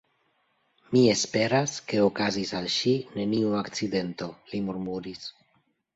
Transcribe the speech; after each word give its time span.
Mi 0.95 1.01
esperas, 1.15 1.75
ke 1.91 2.01
okazis 2.05 2.55
al 2.61 2.71
ŝi 2.77 2.95
neniu 3.19 3.53
akcidento, 3.61 4.31
li 4.55 4.67
murmuris. 4.71 5.29